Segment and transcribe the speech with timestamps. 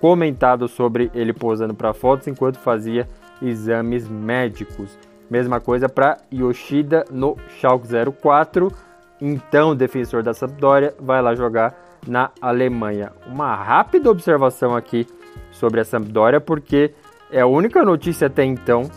[0.00, 3.08] comentado sobre ele posando para fotos enquanto fazia
[3.40, 4.98] exames médicos.
[5.30, 7.88] Mesma coisa para Yoshida no Schalke
[8.20, 8.72] 04
[9.20, 11.74] então defensor da Sampdoria, vai lá jogar
[12.06, 13.12] na Alemanha.
[13.26, 15.06] Uma rápida observação aqui
[15.50, 16.92] sobre a Sampdoria, porque
[17.30, 18.90] é a única notícia até então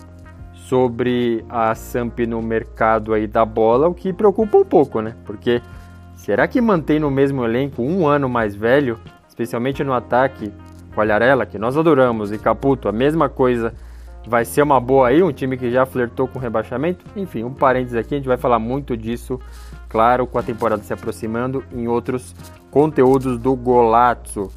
[0.54, 5.16] sobre a Samp no mercado aí da bola, o que preocupa um pouco, né?
[5.26, 5.62] Porque
[6.14, 10.54] será que mantém no mesmo elenco um ano mais velho, especialmente no ataque,
[10.94, 13.74] Qualharela, que nós adoramos, e Caputo, a mesma coisa,
[14.28, 17.04] vai ser uma boa aí, um time que já flertou com rebaixamento?
[17.16, 19.40] Enfim, um parênteses aqui, a gente vai falar muito disso
[19.90, 22.36] claro, com a temporada se aproximando, em outros
[22.70, 24.52] conteúdos do Golazzo.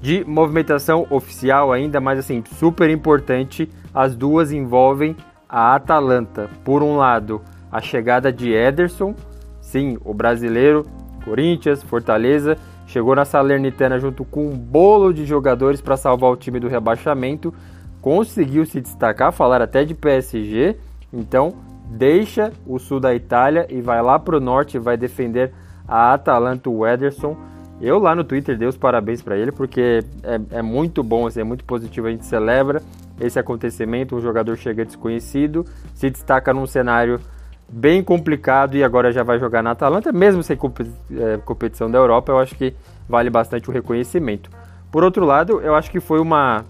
[0.00, 5.16] De movimentação oficial ainda, mas assim, super importante, as duas envolvem
[5.48, 6.48] a Atalanta.
[6.62, 7.40] Por um lado,
[7.72, 9.14] a chegada de Ederson,
[9.60, 10.86] sim, o brasileiro,
[11.24, 12.56] Corinthians, Fortaleza,
[12.86, 17.52] chegou na Salernitana junto com um bolo de jogadores para salvar o time do rebaixamento,
[18.00, 20.76] conseguiu se destacar, falar até de PSG,
[21.12, 21.54] então
[21.88, 25.52] deixa o sul da Itália e vai lá para o norte e vai defender
[25.86, 27.36] a Atalanta, o Ederson.
[27.80, 31.40] Eu lá no Twitter dei os parabéns para ele porque é, é, muito bom, assim,
[31.40, 32.08] é muito positivo.
[32.08, 32.82] A gente celebra
[33.20, 34.16] esse acontecimento.
[34.16, 37.20] Um jogador chega desconhecido, se destaca num cenário
[37.68, 42.32] bem complicado e agora já vai jogar na Atalanta, mesmo sem é, competição da Europa.
[42.32, 42.74] Eu acho que
[43.08, 44.50] vale bastante o reconhecimento.
[44.90, 46.64] Por outro lado, eu acho que foi uma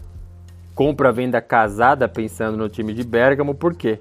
[0.74, 4.00] compra-venda casada pensando no time de Bergamo, por quê?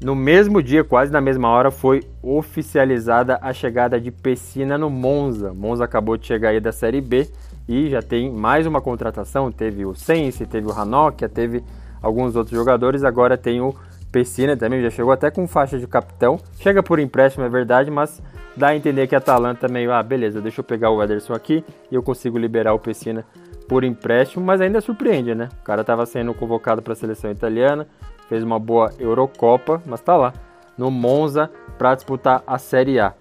[0.00, 5.52] No mesmo dia, quase na mesma hora, foi oficializada a chegada de Pessina no Monza.
[5.52, 7.28] Monza acabou de chegar aí da Série B
[7.68, 9.50] e já tem mais uma contratação.
[9.50, 11.64] Teve o Sense, teve o Hanocchia, teve
[12.00, 13.02] alguns outros jogadores.
[13.02, 13.74] Agora tem o
[14.12, 16.38] Pessina também, já chegou até com faixa de capitão.
[16.60, 18.22] Chega por empréstimo, é verdade, mas
[18.56, 21.64] dá a entender que a Atalanta meio, ah, beleza, deixa eu pegar o Ederson aqui
[21.90, 23.24] e eu consigo liberar o Pessina
[23.68, 25.48] por empréstimo, mas ainda surpreende, né?
[25.60, 27.86] O cara estava sendo convocado para a seleção italiana,
[28.28, 30.32] fez uma boa Eurocopa, mas está lá
[30.76, 33.12] no Monza para disputar a Série A.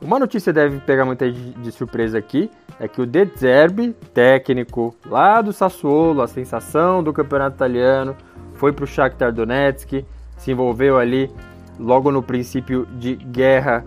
[0.00, 2.50] Uma notícia deve pegar muita de, surpresa aqui
[2.80, 8.16] é que o De Zerbi, técnico lá do Sassuolo, a sensação do campeonato italiano,
[8.54, 10.04] foi para o Shakhtar Donetsk,
[10.36, 11.30] se envolveu ali
[11.78, 13.84] logo no princípio de guerra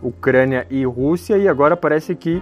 [0.00, 2.40] Ucrânia e Rússia e agora parece que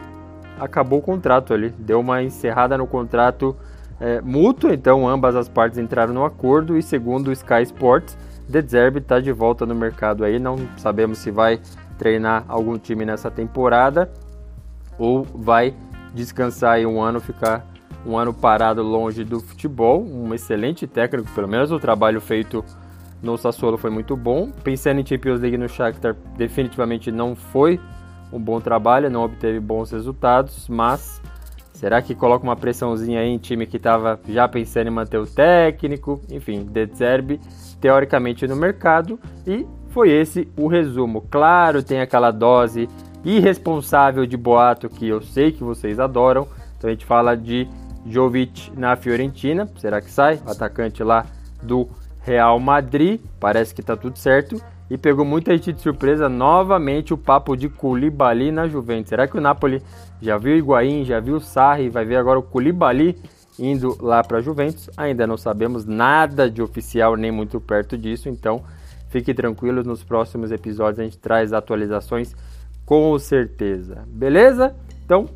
[0.60, 3.56] acabou o contrato ali, deu uma encerrada no contrato
[4.00, 8.16] é, mútuo, então ambas as partes entraram no acordo e segundo o Sky Sports,
[8.48, 11.60] De Zerbi está de volta no mercado aí, não sabemos se vai
[11.98, 14.10] treinar algum time nessa temporada
[14.98, 15.74] ou vai
[16.12, 17.66] descansar aí um ano, ficar
[18.06, 22.64] um ano parado longe do futebol, um excelente técnico, pelo menos o trabalho feito
[23.22, 24.50] no Sassuolo foi muito bom.
[24.62, 27.80] Pensando em Champions League no Shakhtar, definitivamente não foi
[28.32, 31.22] um bom trabalho, não obteve bons resultados, mas
[31.74, 35.26] Será que coloca uma pressãozinha aí em time que estava já pensando em manter o
[35.26, 36.20] técnico?
[36.30, 37.40] Enfim, De Zerbi
[37.80, 41.20] teoricamente no mercado e foi esse o resumo.
[41.30, 42.88] Claro, tem aquela dose
[43.24, 46.46] irresponsável de boato que eu sei que vocês adoram.
[46.78, 47.68] Então a gente fala de
[48.06, 49.68] Jovic na Fiorentina.
[49.76, 50.40] Será que sai?
[50.46, 51.26] O atacante lá
[51.62, 51.88] do
[52.22, 53.20] Real Madrid.
[53.40, 54.60] Parece que tá tudo certo.
[54.90, 59.08] E pegou muita gente de surpresa novamente o papo de Koulibaly na Juventus.
[59.08, 59.82] Será que o Napoli
[60.20, 63.16] já viu o Higuaín, já viu o Sarri, vai ver agora o Koulibaly
[63.58, 64.90] indo lá para a Juventus?
[64.96, 68.62] Ainda não sabemos nada de oficial nem muito perto disso, então
[69.08, 72.34] fique tranquilos, nos próximos episódios a gente traz atualizações
[72.84, 74.04] com certeza.
[74.06, 74.74] Beleza?
[75.04, 75.28] Então,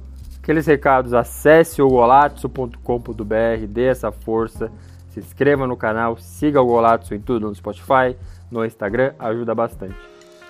[0.43, 4.71] aqueles recados, acesse o golatso.com.br, dê essa força,
[5.11, 8.17] se inscreva no canal, siga o Golatso em tudo no Spotify,
[8.51, 9.97] no Instagram, ajuda bastante.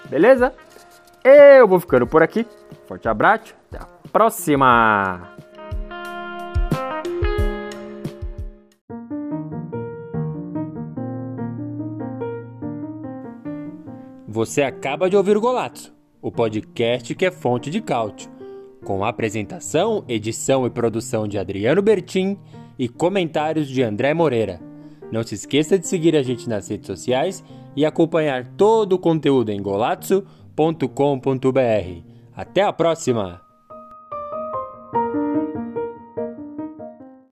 [0.09, 0.53] Beleza?
[1.25, 2.47] Eu vou ficando por aqui.
[2.87, 5.37] Forte abraço, até a próxima!
[14.27, 15.93] Você acaba de ouvir o Golato,
[16.23, 18.31] o podcast que é fonte de cálcio,
[18.85, 22.39] com apresentação, edição e produção de Adriano Bertin
[22.79, 24.68] e comentários de André Moreira.
[25.11, 27.43] Não se esqueça de seguir a gente nas redes sociais
[27.75, 30.29] e acompanhar todo o conteúdo em golazzo.com.br.
[32.35, 33.48] Até a próxima!